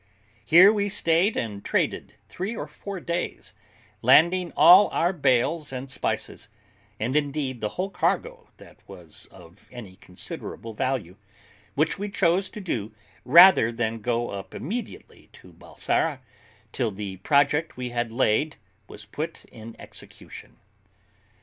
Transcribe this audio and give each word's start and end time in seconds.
Here 0.43 0.73
we 0.73 0.89
stayed 0.89 1.37
and 1.37 1.63
traded 1.63 2.15
three 2.27 2.55
or 2.55 2.67
four 2.67 2.99
days, 2.99 3.53
landing 4.01 4.51
all 4.57 4.87
our 4.87 5.13
bales 5.13 5.71
and 5.71 5.91
spices, 5.91 6.49
and 6.99 7.15
indeed 7.15 7.61
the 7.61 7.69
whole 7.77 7.91
cargo 7.91 8.49
that 8.57 8.79
was 8.89 9.27
of 9.29 9.67
any 9.71 9.97
considerable 9.97 10.73
value, 10.73 11.17
which 11.75 11.99
we 11.99 12.09
chose 12.09 12.49
to 12.49 12.59
do 12.59 12.95
rather 13.23 13.71
than 13.71 13.99
go 14.01 14.31
up 14.31 14.55
immediately 14.55 15.29
to 15.33 15.53
Balsara 15.53 16.17
till 16.71 16.89
the 16.89 17.17
project 17.17 17.77
we 17.77 17.89
had 17.89 18.11
laid 18.11 18.55
was 18.87 19.05
put 19.05 19.45
in 19.51 19.75
execution. 19.77 20.57